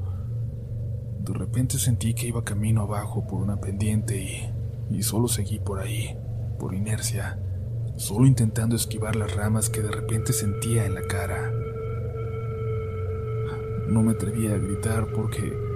De 1.20 1.34
repente 1.34 1.78
sentí 1.78 2.14
que 2.14 2.28
iba 2.28 2.44
camino 2.44 2.82
abajo 2.82 3.26
por 3.28 3.42
una 3.42 3.58
pendiente 3.58 4.22
y, 4.22 4.96
y 4.96 5.04
solo 5.04 5.28
seguí 5.28 5.60
por 5.60 5.80
ahí, 5.80 6.18
por 6.60 6.74
inercia, 6.74 7.40
solo 7.96 8.26
intentando 8.26 8.76
esquivar 8.76 9.16
las 9.16 9.36
ramas 9.36 9.70
que 9.70 9.82
de 9.82 9.92
repente 9.92 10.34
sentía 10.34 10.86
en 10.86 10.96
la 10.96 11.04
cara. 11.04 11.52
No 13.88 14.02
me 14.02 14.14
atrevía 14.14 14.56
a 14.56 14.58
gritar 14.58 15.08
porque 15.14 15.73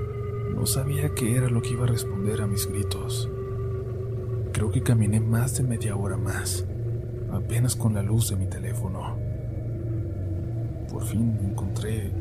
no 0.53 0.65
sabía 0.65 1.13
qué 1.13 1.35
era 1.35 1.49
lo 1.49 1.61
que 1.61 1.71
iba 1.71 1.83
a 1.83 1.87
responder 1.87 2.41
a 2.41 2.47
mis 2.47 2.67
gritos. 2.67 3.29
Creo 4.53 4.71
que 4.71 4.81
caminé 4.81 5.19
más 5.19 5.57
de 5.57 5.63
media 5.63 5.95
hora 5.95 6.17
más 6.17 6.65
apenas 7.31 7.75
con 7.75 7.93
la 7.93 8.01
luz 8.01 8.29
de 8.29 8.35
mi 8.35 8.47
teléfono. 8.47 9.17
Por 10.91 11.03
fin 11.03 11.37
encontré 11.43 12.11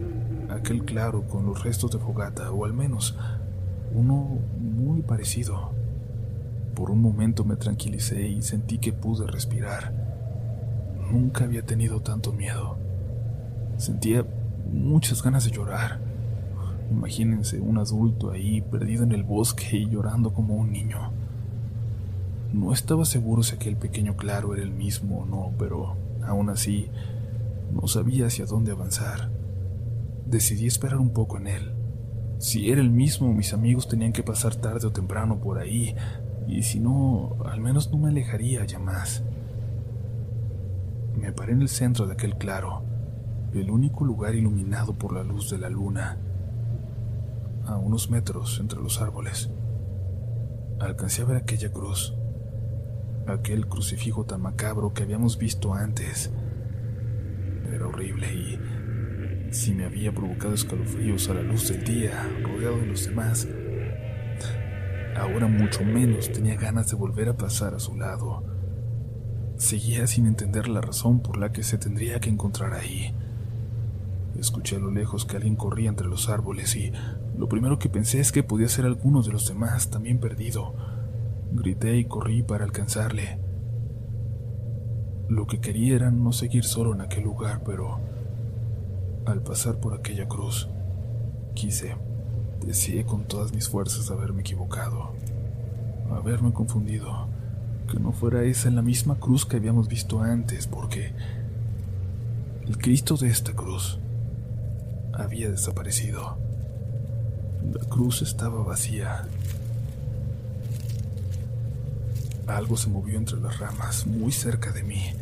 aquel 0.49 0.85
claro 0.85 1.26
con 1.26 1.47
los 1.47 1.62
restos 1.62 1.90
de 1.92 1.99
fogata, 1.99 2.50
o 2.52 2.64
al 2.64 2.73
menos 2.73 3.16
uno 3.92 4.38
muy 4.59 5.02
parecido. 5.02 5.73
Por 6.75 6.90
un 6.90 7.00
momento 7.00 7.45
me 7.45 7.56
tranquilicé 7.56 8.28
y 8.28 8.42
sentí 8.42 8.78
que 8.78 8.92
pude 8.92 9.26
respirar. 9.26 9.92
Nunca 11.11 11.45
había 11.45 11.64
tenido 11.64 12.00
tanto 12.00 12.33
miedo. 12.33 12.76
Sentía 13.78 14.26
muchas 14.71 15.23
ganas 15.23 15.45
de 15.45 15.52
llorar. 15.52 16.00
Imagínense 16.90 17.61
un 17.61 17.78
adulto 17.78 18.31
ahí 18.31 18.61
perdido 18.62 19.05
en 19.05 19.12
el 19.12 19.25
bosque 19.25 19.76
y 19.76 19.88
llorando 19.88 20.33
como 20.33 20.55
un 20.55 20.73
niño. 20.73 21.12
No 22.52 22.73
estaba 22.73 23.05
seguro 23.05 23.43
si 23.43 23.55
aquel 23.55 23.76
pequeño 23.76 24.16
claro 24.16 24.55
era 24.55 24.62
el 24.62 24.71
mismo 24.71 25.21
o 25.21 25.26
no, 25.26 25.52
pero 25.59 25.97
aún 26.25 26.49
así 26.49 26.88
no 27.73 27.88
sabía 27.88 28.26
hacia 28.26 28.47
dónde 28.47 28.73
avanzar. 28.73 29.31
Decidí 30.26 30.66
esperar 30.66 30.99
un 30.99 31.11
poco 31.11 31.37
en 31.38 31.49
él. 31.49 31.73
Si 32.38 32.71
era 32.71 32.81
el 32.81 32.90
mismo, 32.90 33.33
mis 33.33 33.52
amigos 33.52 33.88
tenían 33.88 34.12
que 34.12 34.23
pasar 34.23 34.55
tarde 34.55 34.87
o 34.87 34.93
temprano 34.93 35.40
por 35.40 35.59
ahí, 35.59 35.95
y 36.47 36.62
si 36.62 36.81
no, 36.81 37.37
al 37.45 37.61
menos 37.61 37.90
no 37.90 37.99
me 37.99 38.11
alejaría 38.11 38.64
ya 38.64 38.78
más. 38.78 39.23
Me 41.19 41.33
paré 41.33 41.52
en 41.52 41.62
el 41.62 41.69
centro 41.69 42.07
de 42.07 42.12
aquel 42.12 42.37
claro, 42.37 42.83
el 43.55 43.71
único 43.71 44.05
lugar 44.05 44.35
iluminado 44.35 44.93
por 44.95 45.14
la 45.14 45.23
luz 45.23 45.50
de 45.50 45.59
la 45.59 45.71
luna, 45.71 46.19
a 47.66 47.76
unos 47.76 48.11
metros 48.11 48.58
entre 48.61 48.80
los 48.80 49.00
árboles. 49.00 49.50
Alcancé 50.80 51.23
a 51.23 51.25
ver 51.26 51.37
aquella 51.37 51.70
cruz, 51.70 52.14
aquel 53.26 53.66
crucifijo 53.66 54.25
tan 54.25 54.42
macabro 54.42 54.92
que 54.92 55.02
habíamos 55.02 55.38
visto 55.38 55.75
antes. 55.75 56.32
Era 57.73 57.87
horrible 57.87 58.32
y 58.32 59.52
si 59.52 59.73
me 59.75 59.85
había 59.85 60.12
provocado 60.12 60.54
escalofríos 60.54 61.28
a 61.28 61.35
la 61.35 61.42
luz 61.42 61.68
del 61.68 61.85
día, 61.85 62.28
rodeado 62.42 62.78
de 62.78 62.87
los 62.87 63.06
demás, 63.06 63.49
ahora 65.16 65.46
mucho 65.46 65.85
menos 65.85 66.30
tenía 66.30 66.56
ganas 66.56 66.90
de 66.90 66.96
volver 66.96 67.28
a 67.28 67.37
pasar 67.37 67.75
a 67.75 67.78
su 67.78 67.96
lado. 67.96 68.44
Seguía 69.56 70.06
sin 70.06 70.26
entender 70.26 70.68
la 70.68 70.80
razón 70.80 71.20
por 71.20 71.38
la 71.38 71.52
que 71.52 71.62
se 71.62 71.78
tendría 71.78 72.20
que 72.20 72.28
encontrar 72.28 72.75
ahí. 72.75 73.14
Escuché 74.38 74.76
a 74.76 74.81
lo 74.81 74.90
lejos 74.90 75.25
que 75.25 75.37
alguien 75.37 75.57
corría 75.57 75.88
entre 75.88 76.07
los 76.07 76.28
árboles 76.28 76.76
y 76.76 76.93
lo 77.37 77.49
primero 77.49 77.78
que 77.78 77.88
pensé 77.88 78.21
es 78.21 78.33
que 78.33 78.43
podía 78.43 78.69
ser 78.69 78.85
alguno 78.85 79.23
de 79.23 79.33
los 79.33 79.49
demás 79.49 79.90
también 79.90 80.19
perdido 80.19 80.75
Grité 81.52 81.97
y 81.97 82.05
corrí 82.05 82.43
para 82.43 82.64
alcanzarle. 82.64 83.38
Lo 85.28 85.47
que 85.47 85.61
quería 85.61 85.97
era 85.97 86.11
no 86.11 86.33
seguir 86.33 86.64
solo 86.64 86.93
en 86.93 87.00
aquel 87.00 87.25
lugar, 87.25 87.62
pero 87.64 87.99
al 89.25 89.43
pasar 89.43 89.81
por 89.81 89.95
aquella 89.95 90.28
cruz, 90.28 90.69
quise, 91.55 91.97
deseé 92.64 93.05
con 93.05 93.25
todas 93.25 93.55
mis 93.55 93.69
fuerzas 93.69 94.11
haberme 94.11 94.43
equivocado. 94.43 95.14
haberme 96.11 96.52
confundido, 96.52 97.26
que 97.90 97.99
no 97.99 98.12
fuera 98.12 98.45
esa 98.45 98.71
la 98.71 98.83
misma 98.83 99.16
cruz 99.16 99.45
que 99.45 99.57
habíamos 99.57 99.88
visto 99.88 100.21
antes, 100.21 100.66
porque 100.66 101.12
el 102.66 102.78
Cristo 102.78 103.16
de 103.16 103.28
esta 103.28 103.52
cruz 103.55 103.99
había 105.18 105.50
desaparecido. 105.50 106.38
La 107.73 107.85
cruz 107.87 108.23
estaba 108.23 108.62
vacía. 108.62 109.26
Algo 112.46 112.76
se 112.76 112.88
movió 112.88 113.18
entre 113.18 113.40
las 113.40 113.58
ramas, 113.58 114.06
muy 114.06 114.32
cerca 114.32 114.70
de 114.70 114.82
mí. 114.82 115.12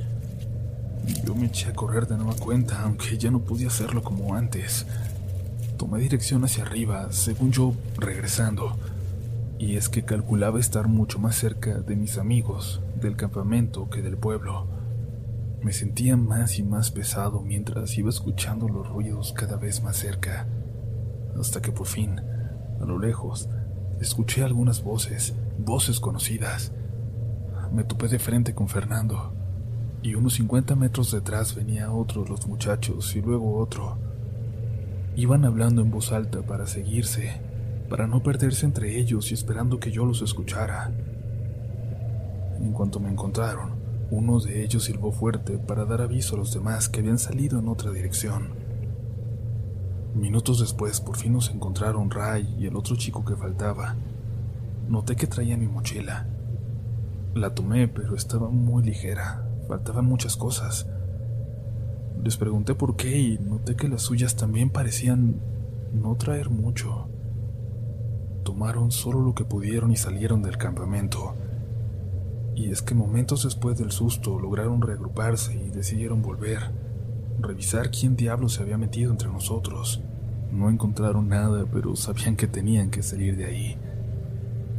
Yo 1.25 1.35
me 1.35 1.47
eché 1.47 1.69
a 1.69 1.75
correr 1.75 2.07
de 2.07 2.17
nueva 2.17 2.35
cuenta, 2.35 2.83
aunque 2.83 3.17
ya 3.19 3.31
no 3.31 3.41
podía 3.41 3.69
hacerlo 3.69 4.03
como 4.03 4.35
antes. 4.35 4.87
Tomé 5.77 6.01
dirección 6.01 6.45
hacia 6.45 6.65
arriba, 6.65 7.13
según 7.13 7.53
yo, 7.53 7.75
regresando. 7.97 8.77
Y 9.59 9.77
es 9.77 9.89
que 9.89 10.05
calculaba 10.05 10.61
estar 10.61 10.89
mucho 10.89 11.19
más 11.19 11.37
cerca 11.37 11.79
de 11.79 11.97
mis 11.97 12.19
amigos, 12.19 12.81
del 13.01 13.17
campamento, 13.17 13.89
que 13.89 14.03
del 14.03 14.17
pueblo. 14.17 14.67
Me 15.65 15.73
sentía 15.73 16.15
más 16.19 16.59
y 16.59 16.63
más 16.63 16.91
pesado 16.91 17.41
mientras 17.41 17.97
iba 17.97 18.11
escuchando 18.11 18.69
los 18.69 18.87
ruidos 18.87 19.33
cada 19.33 19.57
vez 19.57 19.83
más 19.83 19.97
cerca, 19.97 20.47
hasta 21.41 21.63
que 21.63 21.73
por 21.73 21.87
fin, 21.87 22.21
a 22.83 22.85
lo 22.85 22.99
lejos, 22.99 23.49
escuché 23.99 24.45
algunas 24.45 24.85
voces, 24.85 25.35
voces 25.59 26.01
conocidas. 26.01 26.71
Me 27.73 27.83
topé 27.83 28.09
de 28.09 28.19
frente 28.19 28.55
con 28.55 28.69
Fernando, 28.69 29.33
y 30.03 30.15
unos 30.17 30.35
50 30.35 30.75
metros 30.77 31.11
detrás 31.13 31.55
venía 31.55 31.91
otro 31.91 32.27
los 32.27 32.47
muchachos 32.47 33.17
y 33.17 33.23
luego 33.23 33.57
otro. 33.57 33.97
Iban 35.17 35.47
hablando 35.47 35.81
en 35.81 35.91
voz 35.91 36.13
alta 36.13 36.43
para 36.43 36.67
seguirse, 36.67 37.41
para 37.89 38.07
no 38.07 38.23
perderse 38.23 38.67
entre 38.67 38.99
ellos 38.99 39.31
y 39.31 39.35
esperando 39.35 39.81
que 39.81 39.91
yo 39.91 40.05
los 40.05 40.21
escuchara. 40.21 40.93
En 42.61 42.71
cuanto 42.73 43.01
me 43.01 43.09
encontraron, 43.09 43.84
uno 44.11 44.41
de 44.41 44.65
ellos 44.65 44.85
silbó 44.85 45.13
fuerte 45.13 45.59
para 45.59 45.85
dar 45.85 46.01
aviso 46.01 46.35
a 46.35 46.39
los 46.39 46.53
demás 46.53 46.89
que 46.89 47.01
habían 47.01 47.19
salido 47.19 47.59
en 47.59 47.69
otra 47.69 47.91
dirección. 47.91 48.51
Minutos 50.15 50.61
después, 50.61 51.01
por 51.01 51.17
fin 51.17 51.33
nos 51.33 51.51
encontraron 51.51 52.11
Ray 52.11 52.55
y 52.59 52.67
el 52.67 52.77
otro 52.77 52.95
chico 52.97 53.25
que 53.25 53.35
faltaba. 53.35 53.97
Noté 54.89 55.17
que 55.17 55.27
traía 55.27 55.57
mi 55.57 55.67
mochila. 55.67 56.27
La 57.35 57.55
tomé, 57.55 57.89
pero 57.89 58.15
estaba 58.15 58.49
muy 58.49 58.85
ligera. 58.85 59.45
Faltaban 59.67 60.05
muchas 60.05 60.37
cosas. 60.37 60.87
Les 62.23 62.37
pregunté 62.37 62.75
por 62.75 62.95
qué 62.95 63.19
y 63.19 63.39
noté 63.39 63.75
que 63.75 63.89
las 63.89 64.03
suyas 64.03 64.37
también 64.37 64.71
parecían 64.71 65.41
no 65.93 66.15
traer 66.15 66.49
mucho. 66.49 67.09
Tomaron 68.45 68.93
solo 68.93 69.21
lo 69.21 69.35
que 69.35 69.45
pudieron 69.45 69.91
y 69.91 69.97
salieron 69.97 70.43
del 70.43 70.59
campamento. 70.59 71.35
Y 72.55 72.71
es 72.71 72.83
que 72.83 72.95
momentos 72.95 73.45
después 73.45 73.77
del 73.79 73.91
susto 73.91 74.39
lograron 74.39 74.81
reagruparse 74.81 75.55
y 75.55 75.71
decidieron 75.71 76.23
volver, 76.23 76.71
revisar 77.41 77.91
quién 77.91 78.17
diablo 78.17 78.49
se 78.49 78.63
había 78.63 78.79
metido 78.79 79.11
entre 79.11 79.29
nosotros. 79.29 80.01
No 80.53 80.71
encontraron 80.71 81.29
nada, 81.29 81.67
pero 81.73 81.97
sabían 81.97 82.37
que 82.37 82.47
tenían 82.47 82.91
que 82.91 83.03
salir 83.03 83.37
de 83.37 83.47
ahí. 83.47 83.77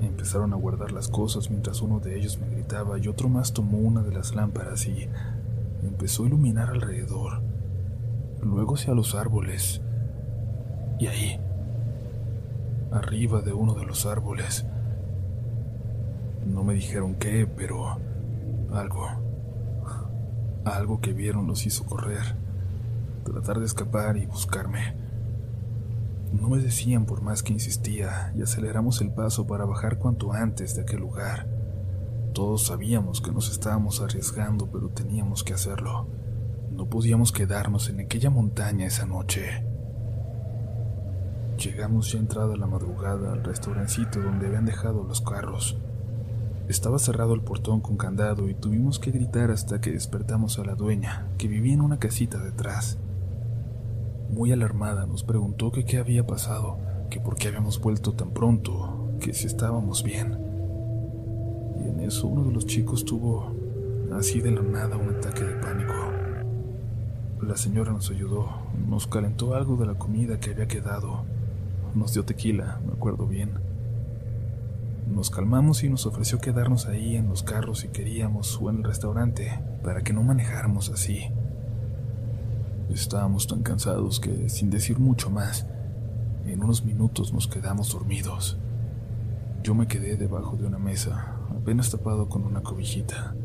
Empezaron 0.01 0.53
a 0.53 0.55
guardar 0.55 0.91
las 0.91 1.09
cosas 1.09 1.49
mientras 1.49 1.81
uno 1.81 1.99
de 1.99 2.17
ellos 2.17 2.39
me 2.39 2.49
gritaba 2.49 2.97
y 2.97 3.07
otro 3.07 3.27
más 3.27 3.51
tomó 3.51 3.77
una 3.77 4.01
de 4.03 4.13
las 4.13 4.35
lámparas 4.35 4.85
y 4.87 5.09
empezó 5.83 6.23
a 6.23 6.27
iluminar 6.27 6.69
alrededor, 6.69 7.41
luego 8.41 8.75
hacia 8.75 8.93
los 8.93 9.15
árboles. 9.15 9.81
Y 10.97 11.07
ahí, 11.07 11.39
arriba 12.91 13.41
de 13.41 13.51
uno 13.51 13.73
de 13.73 13.85
los 13.85 14.05
árboles, 14.05 14.65
no 16.45 16.63
me 16.63 16.73
dijeron 16.73 17.15
qué, 17.15 17.47
pero 17.47 17.97
algo, 18.71 19.07
algo 20.63 21.01
que 21.01 21.13
vieron 21.13 21.47
los 21.47 21.65
hizo 21.65 21.85
correr, 21.85 22.35
tratar 23.23 23.59
de 23.59 23.65
escapar 23.65 24.17
y 24.17 24.25
buscarme. 24.25 24.95
No 26.31 26.49
me 26.49 26.59
decían 26.59 27.05
por 27.05 27.21
más 27.21 27.43
que 27.43 27.53
insistía 27.53 28.33
y 28.35 28.41
aceleramos 28.41 29.01
el 29.01 29.11
paso 29.11 29.47
para 29.47 29.65
bajar 29.65 29.97
cuanto 29.97 30.33
antes 30.33 30.75
de 30.75 30.81
aquel 30.81 30.99
lugar. 30.99 31.47
Todos 32.33 32.65
sabíamos 32.67 33.21
que 33.21 33.31
nos 33.31 33.49
estábamos 33.49 34.01
arriesgando, 34.01 34.67
pero 34.67 34.89
teníamos 34.89 35.43
que 35.43 35.53
hacerlo. 35.53 36.07
No 36.71 36.87
podíamos 36.87 37.31
quedarnos 37.31 37.89
en 37.89 38.01
aquella 38.01 38.29
montaña 38.29 38.85
esa 38.85 39.05
noche. 39.05 39.63
Llegamos 41.57 42.11
ya 42.11 42.19
entrada 42.19 42.57
la 42.57 42.67
madrugada 42.67 43.31
al 43.31 43.43
restaurancito 43.43 44.19
donde 44.19 44.47
habían 44.47 44.65
dejado 44.65 45.05
los 45.05 45.21
carros. 45.21 45.79
Estaba 46.67 46.97
cerrado 46.97 47.35
el 47.35 47.41
portón 47.41 47.79
con 47.79 47.95
candado 47.95 48.49
y 48.49 48.55
tuvimos 48.55 48.97
que 48.97 49.11
gritar 49.11 49.51
hasta 49.51 49.79
que 49.81 49.91
despertamos 49.91 50.57
a 50.57 50.65
la 50.65 50.73
dueña, 50.73 51.27
que 51.37 51.47
vivía 51.47 51.75
en 51.75 51.81
una 51.81 51.99
casita 51.99 52.39
detrás. 52.39 52.97
Muy 54.31 54.51
alarmada 54.51 55.05
nos 55.05 55.23
preguntó 55.23 55.71
que 55.71 55.85
qué 55.85 55.99
había 55.99 56.25
pasado, 56.25 56.77
que 57.11 57.19
por 57.19 57.35
qué 57.35 57.49
habíamos 57.49 57.79
vuelto 57.79 58.13
tan 58.13 58.31
pronto, 58.31 59.11
que 59.19 59.33
si 59.35 59.45
estábamos 59.45 60.03
bien. 60.03 60.39
Y 61.83 61.87
en 61.87 61.99
eso 61.99 62.27
uno 62.27 62.43
de 62.45 62.51
los 62.51 62.65
chicos 62.65 63.05
tuvo, 63.05 63.53
así 64.13 64.41
de 64.41 64.49
la 64.49 64.63
nada, 64.63 64.97
un 64.97 65.15
ataque 65.15 65.43
de 65.43 65.55
pánico. 65.57 65.93
La 67.43 67.57
señora 67.57 67.91
nos 67.91 68.09
ayudó, 68.09 68.49
nos 68.87 69.05
calentó 69.05 69.53
algo 69.53 69.75
de 69.75 69.85
la 69.85 69.93
comida 69.93 70.39
que 70.39 70.49
había 70.49 70.67
quedado, 70.67 71.25
nos 71.93 72.11
dio 72.13 72.25
tequila, 72.25 72.79
me 72.87 72.93
acuerdo 72.93 73.27
bien. 73.27 73.64
Nos 75.07 75.29
calmamos 75.29 75.83
y 75.83 75.89
nos 75.89 76.07
ofreció 76.07 76.39
quedarnos 76.39 76.87
ahí 76.87 77.15
en 77.15 77.29
los 77.29 77.43
carros 77.43 77.79
si 77.79 77.89
queríamos 77.89 78.59
o 78.59 78.71
en 78.71 78.77
el 78.77 78.83
restaurante, 78.83 79.61
para 79.83 80.01
que 80.01 80.13
no 80.13 80.23
manejáramos 80.23 80.89
así. 80.89 81.31
Estábamos 82.89 83.45
tan 83.45 83.61
cansados 83.61 84.19
que, 84.19 84.49
sin 84.49 84.71
decir 84.71 84.97
mucho 84.97 85.29
más, 85.29 85.67
en 86.45 86.63
unos 86.63 86.83
minutos 86.83 87.33
nos 87.33 87.47
quedamos 87.47 87.91
dormidos. 87.91 88.57
Yo 89.61 89.75
me 89.75 89.87
quedé 89.87 90.17
debajo 90.17 90.57
de 90.57 90.65
una 90.65 90.79
mesa, 90.79 91.37
apenas 91.49 91.91
tapado 91.91 92.27
con 92.27 92.43
una 92.43 92.61
cobijita. 92.61 93.35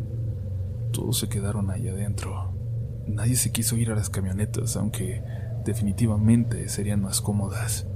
Todos 0.93 1.19
se 1.19 1.29
quedaron 1.29 1.71
ahí 1.71 1.89
adentro. 1.89 2.53
Nadie 3.07 3.37
se 3.37 3.53
quiso 3.53 3.77
ir 3.77 3.91
a 3.91 3.95
las 3.95 4.09
camionetas, 4.09 4.77
aunque 4.77 5.23
definitivamente 5.65 6.69
serían 6.69 7.03
más 7.03 7.21
cómodas. 7.21 7.87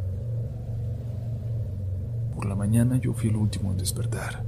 Por 2.44 2.50
la 2.50 2.56
mañana 2.56 2.98
yo 2.98 3.14
fui 3.14 3.30
el 3.30 3.36
último 3.36 3.72
en 3.72 3.78
despertar. 3.78 4.44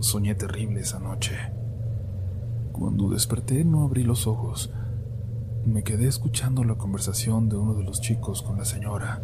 Soñé 0.00 0.34
terrible 0.34 0.80
esa 0.80 0.98
noche. 0.98 1.36
Cuando 2.72 3.08
desperté 3.10 3.64
no 3.64 3.84
abrí 3.84 4.02
los 4.02 4.26
ojos. 4.26 4.72
Me 5.64 5.84
quedé 5.84 6.08
escuchando 6.08 6.64
la 6.64 6.74
conversación 6.74 7.48
de 7.48 7.54
uno 7.54 7.74
de 7.74 7.84
los 7.84 8.00
chicos 8.00 8.42
con 8.42 8.58
la 8.58 8.64
señora. 8.64 9.22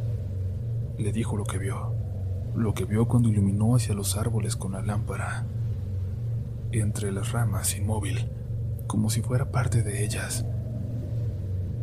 Le 0.96 1.10
dijo 1.10 1.36
lo 1.36 1.42
que 1.42 1.58
vio, 1.58 1.92
lo 2.54 2.72
que 2.72 2.84
vio 2.84 3.08
cuando 3.08 3.30
iluminó 3.30 3.74
hacia 3.74 3.96
los 3.96 4.16
árboles 4.16 4.54
con 4.54 4.70
la 4.70 4.82
lámpara. 4.82 5.46
Entre 6.70 7.10
las 7.10 7.32
ramas, 7.32 7.76
inmóvil, 7.76 8.30
como 8.86 9.10
si 9.10 9.22
fuera 9.22 9.50
parte 9.50 9.82
de 9.82 10.04
ellas. 10.04 10.44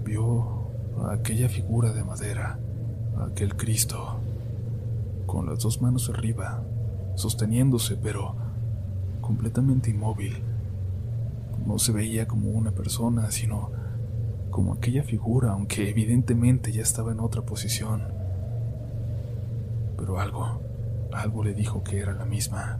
Vio 0.05 0.69
a 0.97 1.11
aquella 1.11 1.49
figura 1.49 1.91
de 1.91 2.05
madera, 2.05 2.57
aquel 3.19 3.57
Cristo 3.57 4.21
con 5.25 5.47
las 5.47 5.59
dos 5.59 5.81
manos 5.81 6.09
arriba, 6.09 6.63
sosteniéndose, 7.15 7.97
pero 7.97 8.35
completamente 9.21 9.89
inmóvil. 9.89 10.43
No 11.65 11.79
se 11.79 11.91
veía 11.91 12.27
como 12.27 12.51
una 12.51 12.71
persona, 12.71 13.31
sino 13.31 13.71
como 14.51 14.73
aquella 14.73 15.03
figura, 15.03 15.51
aunque 15.51 15.89
evidentemente 15.89 16.71
ya 16.71 16.81
estaba 16.81 17.11
en 17.11 17.19
otra 17.19 17.41
posición. 17.41 18.03
Pero 19.97 20.19
algo, 20.19 20.61
algo 21.11 21.43
le 21.43 21.53
dijo 21.53 21.83
que 21.83 21.99
era 21.99 22.13
la 22.13 22.25
misma. 22.25 22.79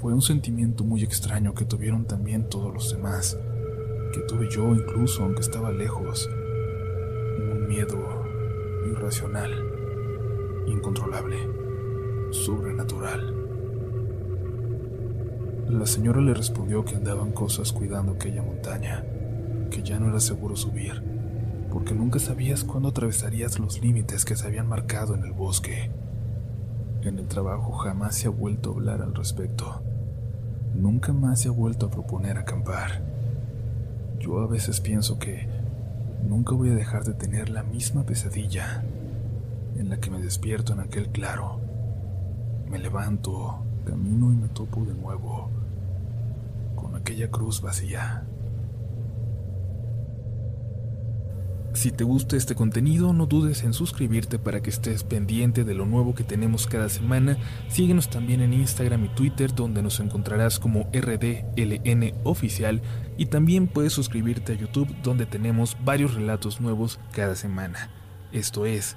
Fue 0.00 0.12
un 0.12 0.22
sentimiento 0.22 0.82
muy 0.82 1.02
extraño 1.02 1.54
que 1.54 1.64
tuvieron 1.64 2.06
también 2.06 2.48
todos 2.48 2.72
los 2.72 2.92
demás, 2.92 3.38
que 4.12 4.20
tuve 4.22 4.48
yo 4.50 4.74
incluso 4.74 5.22
aunque 5.22 5.42
estaba 5.42 5.70
lejos. 5.70 6.28
Un 7.52 7.68
miedo 7.68 8.24
irracional 8.90 9.69
incontrolable, 10.70 11.36
sobrenatural. 12.30 13.34
La 15.68 15.86
señora 15.86 16.20
le 16.20 16.34
respondió 16.34 16.84
que 16.84 16.96
andaban 16.96 17.32
cosas 17.32 17.72
cuidando 17.72 18.12
aquella 18.12 18.42
montaña, 18.42 19.04
que 19.70 19.82
ya 19.82 19.98
no 20.00 20.08
era 20.08 20.20
seguro 20.20 20.56
subir, 20.56 21.02
porque 21.70 21.94
nunca 21.94 22.18
sabías 22.18 22.64
cuándo 22.64 22.88
atravesarías 22.88 23.58
los 23.58 23.80
límites 23.80 24.24
que 24.24 24.34
se 24.34 24.46
habían 24.46 24.68
marcado 24.68 25.14
en 25.14 25.24
el 25.24 25.32
bosque. 25.32 25.90
En 27.02 27.18
el 27.18 27.26
trabajo 27.28 27.72
jamás 27.72 28.16
se 28.16 28.26
ha 28.26 28.30
vuelto 28.30 28.70
a 28.70 28.74
hablar 28.74 29.02
al 29.02 29.14
respecto. 29.14 29.80
Nunca 30.74 31.12
más 31.12 31.40
se 31.40 31.48
ha 31.48 31.52
vuelto 31.52 31.86
a 31.86 31.90
proponer 31.90 32.36
acampar. 32.36 33.02
Yo 34.18 34.40
a 34.40 34.46
veces 34.46 34.80
pienso 34.80 35.18
que 35.18 35.48
nunca 36.28 36.54
voy 36.54 36.70
a 36.70 36.74
dejar 36.74 37.04
de 37.04 37.14
tener 37.14 37.48
la 37.48 37.62
misma 37.62 38.04
pesadilla 38.04 38.84
en 39.80 39.88
la 39.88 39.98
que 39.98 40.10
me 40.10 40.20
despierto 40.20 40.74
en 40.74 40.80
aquel 40.80 41.08
claro. 41.08 41.60
Me 42.68 42.78
levanto 42.78 43.64
Camino 43.84 44.32
y 44.32 44.36
me 44.36 44.48
topo 44.48 44.84
de 44.84 44.94
nuevo 44.94 45.50
con 46.76 46.94
aquella 46.94 47.30
cruz 47.30 47.60
vacía. 47.60 48.26
Si 51.72 51.92
te 51.92 52.04
gusta 52.04 52.36
este 52.36 52.54
contenido, 52.54 53.12
no 53.12 53.26
dudes 53.26 53.62
en 53.62 53.72
suscribirte 53.72 54.38
para 54.38 54.60
que 54.60 54.70
estés 54.70 55.04
pendiente 55.04 55.64
de 55.64 55.72
lo 55.72 55.86
nuevo 55.86 56.14
que 56.14 56.24
tenemos 56.24 56.66
cada 56.66 56.88
semana. 56.88 57.38
Síguenos 57.68 58.10
también 58.10 58.40
en 58.40 58.52
Instagram 58.52 59.04
y 59.04 59.08
Twitter, 59.10 59.54
donde 59.54 59.80
nos 59.80 60.00
encontrarás 60.00 60.58
como 60.58 60.90
RDLN 60.92 62.12
Oficial. 62.24 62.82
Y 63.16 63.26
también 63.26 63.68
puedes 63.68 63.92
suscribirte 63.92 64.52
a 64.52 64.56
YouTube, 64.56 64.94
donde 65.02 65.26
tenemos 65.26 65.76
varios 65.84 66.14
relatos 66.14 66.60
nuevos 66.60 66.98
cada 67.12 67.36
semana. 67.36 67.90
Esto 68.32 68.66
es 68.66 68.96